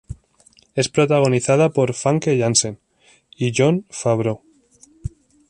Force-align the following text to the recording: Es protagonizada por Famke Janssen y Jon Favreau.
Es 0.73 0.89
protagonizada 0.89 1.69
por 1.69 1.93
Famke 1.93 2.35
Janssen 2.35 2.79
y 3.37 3.53
Jon 3.55 3.85
Favreau. 3.91 4.41